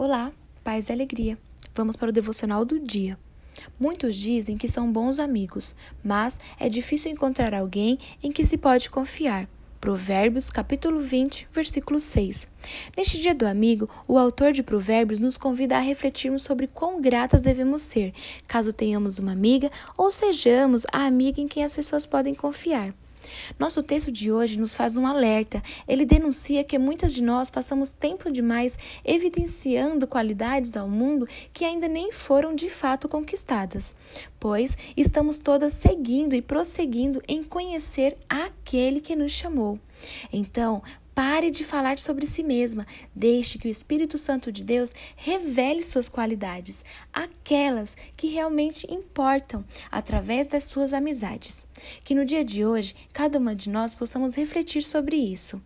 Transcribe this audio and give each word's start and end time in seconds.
Olá, 0.00 0.30
paz 0.62 0.88
e 0.88 0.92
alegria. 0.92 1.36
Vamos 1.74 1.96
para 1.96 2.10
o 2.10 2.12
devocional 2.12 2.64
do 2.64 2.78
dia. 2.78 3.18
Muitos 3.80 4.14
dizem 4.14 4.56
que 4.56 4.68
são 4.68 4.92
bons 4.92 5.18
amigos, 5.18 5.74
mas 6.04 6.38
é 6.56 6.68
difícil 6.68 7.10
encontrar 7.10 7.52
alguém 7.52 7.98
em 8.22 8.30
que 8.30 8.44
se 8.44 8.56
pode 8.56 8.90
confiar. 8.90 9.48
Provérbios, 9.80 10.50
capítulo 10.50 11.00
20, 11.00 11.48
versículo 11.52 11.98
6. 11.98 12.46
Neste 12.96 13.20
dia 13.20 13.34
do 13.34 13.44
amigo, 13.44 13.90
o 14.06 14.16
autor 14.16 14.52
de 14.52 14.62
Provérbios 14.62 15.18
nos 15.18 15.36
convida 15.36 15.76
a 15.76 15.80
refletirmos 15.80 16.42
sobre 16.42 16.68
quão 16.68 17.00
gratas 17.00 17.40
devemos 17.40 17.82
ser, 17.82 18.14
caso 18.46 18.72
tenhamos 18.72 19.18
uma 19.18 19.32
amiga 19.32 19.68
ou 19.96 20.12
sejamos 20.12 20.86
a 20.92 21.06
amiga 21.06 21.40
em 21.40 21.48
quem 21.48 21.64
as 21.64 21.74
pessoas 21.74 22.06
podem 22.06 22.36
confiar. 22.36 22.94
Nosso 23.58 23.82
texto 23.82 24.10
de 24.10 24.30
hoje 24.30 24.58
nos 24.58 24.74
faz 24.74 24.96
um 24.96 25.06
alerta. 25.06 25.62
Ele 25.86 26.04
denuncia 26.04 26.64
que 26.64 26.78
muitas 26.78 27.12
de 27.12 27.22
nós 27.22 27.50
passamos 27.50 27.90
tempo 27.90 28.30
demais 28.30 28.78
evidenciando 29.04 30.06
qualidades 30.06 30.76
ao 30.76 30.88
mundo 30.88 31.28
que 31.52 31.64
ainda 31.64 31.88
nem 31.88 32.12
foram 32.12 32.54
de 32.54 32.68
fato 32.68 33.08
conquistadas, 33.08 33.94
pois 34.38 34.76
estamos 34.96 35.38
todas 35.38 35.72
seguindo 35.74 36.34
e 36.34 36.42
prosseguindo 36.42 37.22
em 37.26 37.42
conhecer 37.42 38.16
aquele 38.28 39.00
que 39.00 39.16
nos 39.16 39.32
chamou. 39.32 39.78
Então, 40.32 40.82
Pare 41.18 41.50
de 41.50 41.64
falar 41.64 41.98
sobre 41.98 42.28
si 42.28 42.44
mesma. 42.44 42.86
Deixe 43.12 43.58
que 43.58 43.66
o 43.66 43.70
Espírito 43.70 44.16
Santo 44.16 44.52
de 44.52 44.62
Deus 44.62 44.94
revele 45.16 45.82
suas 45.82 46.08
qualidades, 46.08 46.84
aquelas 47.12 47.96
que 48.16 48.28
realmente 48.28 48.86
importam, 48.88 49.64
através 49.90 50.46
das 50.46 50.62
suas 50.62 50.92
amizades. 50.92 51.66
Que 52.04 52.14
no 52.14 52.24
dia 52.24 52.44
de 52.44 52.64
hoje, 52.64 52.94
cada 53.12 53.36
uma 53.36 53.52
de 53.52 53.68
nós 53.68 53.96
possamos 53.96 54.36
refletir 54.36 54.84
sobre 54.84 55.16
isso. 55.16 55.60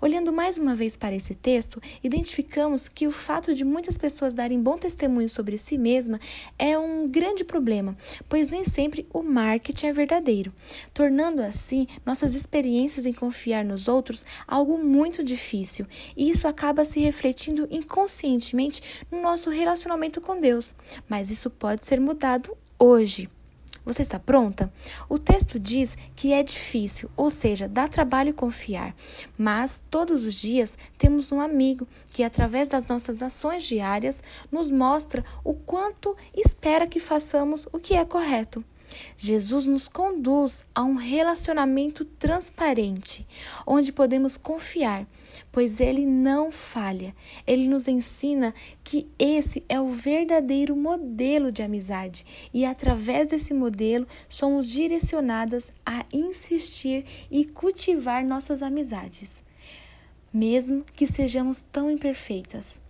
Olhando 0.00 0.32
mais 0.32 0.58
uma 0.58 0.74
vez 0.74 0.96
para 0.96 1.14
esse 1.14 1.34
texto, 1.34 1.80
identificamos 2.02 2.88
que 2.88 3.06
o 3.06 3.10
fato 3.10 3.54
de 3.54 3.64
muitas 3.64 3.96
pessoas 3.96 4.34
darem 4.34 4.60
bom 4.60 4.76
testemunho 4.76 5.28
sobre 5.28 5.56
si 5.58 5.78
mesma 5.78 6.20
é 6.58 6.78
um 6.78 7.08
grande 7.08 7.44
problema, 7.44 7.96
pois 8.28 8.48
nem 8.48 8.64
sempre 8.64 9.06
o 9.12 9.22
marketing 9.22 9.86
é 9.86 9.92
verdadeiro, 9.92 10.52
tornando 10.92 11.42
assim 11.42 11.86
nossas 12.04 12.34
experiências 12.34 13.06
em 13.06 13.12
confiar 13.12 13.64
nos 13.64 13.88
outros 13.88 14.24
algo 14.46 14.78
muito 14.78 15.22
difícil, 15.22 15.86
e 16.16 16.30
isso 16.30 16.46
acaba 16.46 16.84
se 16.84 17.00
refletindo 17.00 17.68
inconscientemente 17.70 18.82
no 19.10 19.20
nosso 19.20 19.50
relacionamento 19.50 20.20
com 20.20 20.38
Deus. 20.38 20.74
Mas 21.08 21.30
isso 21.30 21.50
pode 21.50 21.86
ser 21.86 22.00
mudado 22.00 22.56
hoje. 22.78 23.28
Você 23.84 24.02
está 24.02 24.18
pronta? 24.18 24.72
O 25.08 25.18
texto 25.18 25.58
diz 25.58 25.96
que 26.14 26.32
é 26.32 26.42
difícil, 26.42 27.10
ou 27.16 27.30
seja, 27.30 27.66
dá 27.66 27.88
trabalho 27.88 28.34
confiar, 28.34 28.94
mas 29.36 29.82
todos 29.90 30.24
os 30.24 30.34
dias 30.34 30.76
temos 30.98 31.32
um 31.32 31.40
amigo 31.40 31.88
que, 32.12 32.22
através 32.22 32.68
das 32.68 32.88
nossas 32.88 33.22
ações 33.22 33.64
diárias, 33.64 34.22
nos 34.50 34.70
mostra 34.70 35.24
o 35.42 35.54
quanto 35.54 36.16
espera 36.34 36.86
que 36.86 37.00
façamos 37.00 37.66
o 37.72 37.78
que 37.78 37.94
é 37.94 38.04
correto. 38.04 38.64
Jesus 39.16 39.66
nos 39.66 39.88
conduz 39.88 40.62
a 40.74 40.82
um 40.82 40.94
relacionamento 40.94 42.04
transparente, 42.04 43.26
onde 43.66 43.92
podemos 43.92 44.36
confiar, 44.36 45.06
pois 45.52 45.80
ele 45.80 46.06
não 46.06 46.50
falha. 46.50 47.14
Ele 47.46 47.68
nos 47.68 47.88
ensina 47.88 48.54
que 48.82 49.08
esse 49.18 49.64
é 49.68 49.80
o 49.80 49.88
verdadeiro 49.88 50.76
modelo 50.76 51.52
de 51.52 51.62
amizade 51.62 52.24
e, 52.52 52.64
através 52.64 53.26
desse 53.26 53.52
modelo, 53.52 54.06
somos 54.28 54.68
direcionadas 54.68 55.70
a 55.84 56.04
insistir 56.12 57.04
e 57.30 57.44
cultivar 57.44 58.24
nossas 58.24 58.62
amizades, 58.62 59.42
mesmo 60.32 60.84
que 60.94 61.06
sejamos 61.06 61.62
tão 61.72 61.90
imperfeitas. 61.90 62.80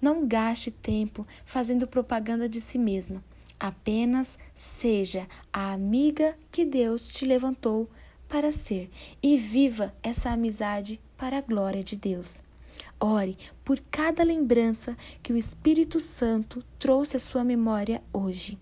Não 0.00 0.26
gaste 0.26 0.70
tempo 0.70 1.26
fazendo 1.44 1.86
propaganda 1.86 2.48
de 2.48 2.60
si 2.60 2.78
mesma 2.78 3.22
Apenas 3.64 4.38
seja 4.54 5.26
a 5.50 5.72
amiga 5.72 6.36
que 6.52 6.66
Deus 6.66 7.08
te 7.08 7.24
levantou 7.24 7.88
para 8.28 8.52
ser 8.52 8.90
e 9.22 9.38
viva 9.38 9.94
essa 10.02 10.28
amizade 10.28 11.00
para 11.16 11.38
a 11.38 11.40
glória 11.40 11.82
de 11.82 11.96
Deus. 11.96 12.42
Ore 13.00 13.38
por 13.64 13.80
cada 13.90 14.22
lembrança 14.22 14.94
que 15.22 15.32
o 15.32 15.36
Espírito 15.38 15.98
Santo 15.98 16.62
trouxe 16.78 17.16
à 17.16 17.18
sua 17.18 17.42
memória 17.42 18.02
hoje. 18.12 18.58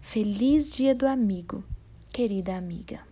Feliz 0.00 0.64
Dia 0.64 0.94
do 0.94 1.08
Amigo, 1.08 1.64
querida 2.12 2.56
amiga. 2.56 3.09